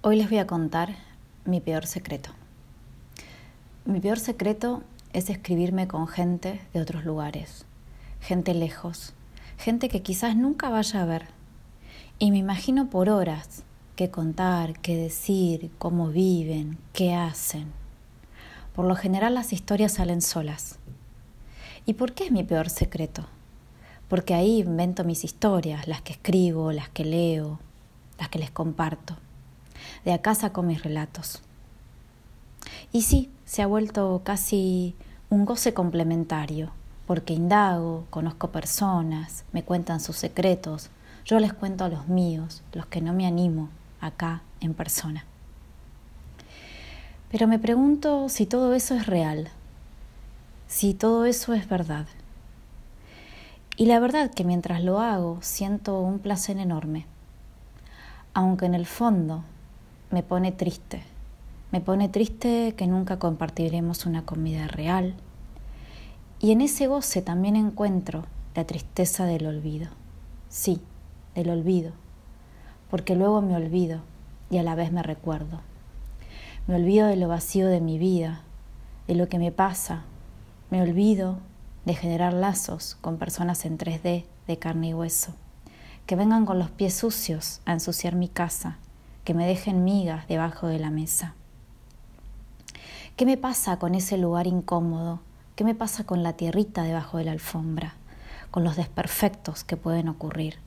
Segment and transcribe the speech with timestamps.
[0.00, 0.94] Hoy les voy a contar
[1.44, 2.30] mi peor secreto.
[3.84, 7.66] Mi peor secreto es escribirme con gente de otros lugares,
[8.20, 9.12] gente lejos,
[9.56, 11.26] gente que quizás nunca vaya a ver.
[12.20, 13.64] Y me imagino por horas
[13.96, 17.72] qué contar, qué decir, cómo viven, qué hacen.
[18.76, 20.78] Por lo general las historias salen solas.
[21.86, 23.26] ¿Y por qué es mi peor secreto?
[24.06, 27.58] Porque ahí invento mis historias, las que escribo, las que leo,
[28.16, 29.16] las que les comparto.
[30.04, 31.42] De acá saco mis relatos.
[32.92, 34.94] Y sí, se ha vuelto casi
[35.30, 36.70] un goce complementario,
[37.06, 40.90] porque indago, conozco personas, me cuentan sus secretos,
[41.24, 43.68] yo les cuento los míos, los que no me animo
[44.00, 45.24] acá en persona.
[47.30, 49.50] Pero me pregunto si todo eso es real,
[50.66, 52.06] si todo eso es verdad.
[53.76, 57.04] Y la verdad que mientras lo hago siento un placer enorme,
[58.32, 59.44] aunque en el fondo
[60.10, 61.02] me pone triste.
[61.70, 65.14] Me pone triste que nunca compartiremos una comida real.
[66.40, 68.24] Y en ese goce también encuentro
[68.54, 69.88] la tristeza del olvido.
[70.48, 70.80] Sí,
[71.34, 71.92] del olvido.
[72.90, 74.00] Porque luego me olvido
[74.48, 75.60] y a la vez me recuerdo.
[76.66, 78.40] Me olvido de lo vacío de mi vida,
[79.08, 80.04] de lo que me pasa.
[80.70, 81.38] Me olvido
[81.84, 85.34] de generar lazos con personas en 3D de carne y hueso,
[86.06, 88.78] que vengan con los pies sucios a ensuciar mi casa
[89.28, 91.34] que me dejen migas debajo de la mesa.
[93.14, 95.20] ¿Qué me pasa con ese lugar incómodo?
[95.54, 97.92] ¿Qué me pasa con la tierrita debajo de la alfombra?
[98.50, 100.60] Con los desperfectos que pueden ocurrir.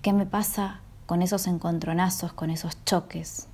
[0.00, 3.48] ¿Qué me pasa con esos encontronazos, con esos choques?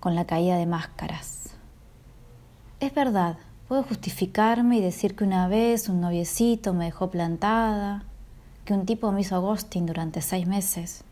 [0.00, 1.50] Con la caída de máscaras.
[2.80, 8.02] Es verdad, puedo justificarme y decir que una vez un noviecito me dejó plantada,
[8.66, 11.04] que un tipo me hizo ghosting durante seis meses.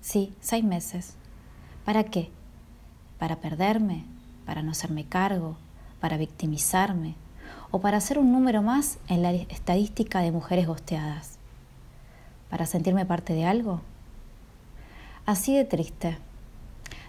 [0.00, 1.16] Sí, seis meses.
[1.84, 2.30] ¿Para qué?
[3.18, 4.06] ¿Para perderme?
[4.46, 5.56] ¿Para no hacerme cargo?
[6.00, 7.14] ¿Para victimizarme?
[7.70, 11.38] ¿O para ser un número más en la estadística de mujeres gosteadas?
[12.48, 13.82] ¿Para sentirme parte de algo?
[15.26, 16.16] Así de triste.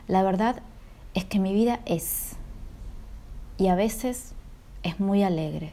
[0.10, 0.62] La verdad
[1.14, 2.34] es que mi vida es,
[3.58, 4.34] y a veces
[4.84, 5.72] es muy alegre,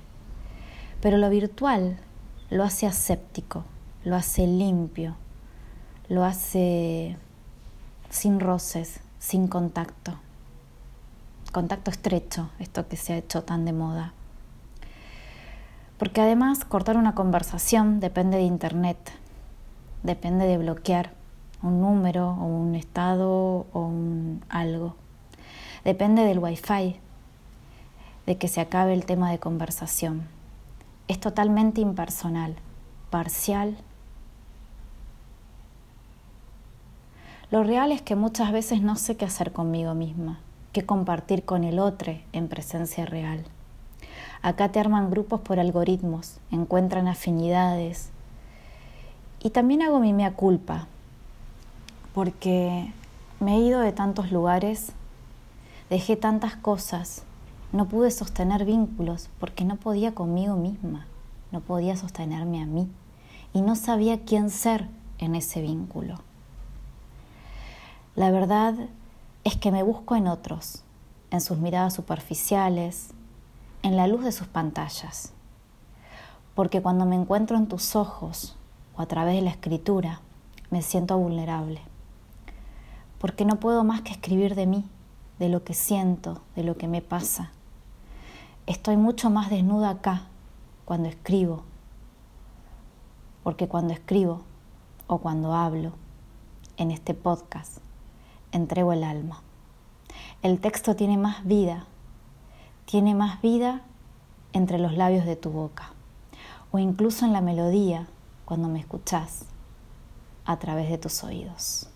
[1.00, 1.98] pero lo virtual
[2.50, 3.64] lo hace aséptico
[4.04, 5.14] lo hace limpio,
[6.08, 7.16] lo hace
[8.10, 10.14] sin roces, sin contacto.
[11.52, 14.12] Contacto estrecho, esto que se ha hecho tan de moda.
[15.98, 19.12] Porque además cortar una conversación depende de Internet,
[20.02, 21.12] depende de bloquear
[21.62, 24.96] un número o un estado o un algo.
[25.84, 26.96] Depende del wifi,
[28.26, 30.26] de que se acabe el tema de conversación.
[31.06, 32.56] Es totalmente impersonal,
[33.10, 33.76] parcial
[37.52, 40.40] Lo real es que muchas veces no sé qué hacer conmigo misma,
[40.72, 43.44] qué compartir con el otro en presencia real.
[44.40, 48.08] Acá te arman grupos por algoritmos, encuentran afinidades.
[49.42, 50.86] Y también hago mi mea culpa,
[52.14, 52.90] porque
[53.38, 54.92] me he ido de tantos lugares,
[55.90, 57.22] dejé tantas cosas,
[57.70, 61.06] no pude sostener vínculos porque no podía conmigo misma,
[61.50, 62.88] no podía sostenerme a mí
[63.52, 66.31] y no sabía quién ser en ese vínculo.
[68.14, 68.74] La verdad
[69.42, 70.82] es que me busco en otros,
[71.30, 73.08] en sus miradas superficiales,
[73.82, 75.32] en la luz de sus pantallas.
[76.54, 78.54] Porque cuando me encuentro en tus ojos
[78.98, 80.20] o a través de la escritura,
[80.68, 81.80] me siento vulnerable.
[83.18, 84.84] Porque no puedo más que escribir de mí,
[85.38, 87.50] de lo que siento, de lo que me pasa.
[88.66, 90.24] Estoy mucho más desnuda acá
[90.84, 91.62] cuando escribo.
[93.42, 94.42] Porque cuando escribo
[95.06, 95.92] o cuando hablo
[96.76, 97.78] en este podcast,
[98.52, 99.42] entrego el alma.
[100.42, 101.86] El texto tiene más vida,
[102.84, 103.82] tiene más vida
[104.52, 105.92] entre los labios de tu boca
[106.70, 108.06] o incluso en la melodía
[108.44, 109.46] cuando me escuchas
[110.44, 111.88] a través de tus oídos.